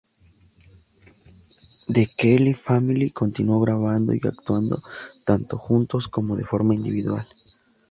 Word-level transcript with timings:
The 1.87 2.05
Kelly 2.17 2.53
Family 2.55 3.11
continuó 3.11 3.59
grabando 3.61 4.15
y 4.15 4.21
actuando, 4.23 4.81
tanto 5.25 5.59
juntos 5.59 6.07
como 6.07 6.35
de 6.35 6.43
forma 6.43 6.73
individual. 6.73 7.27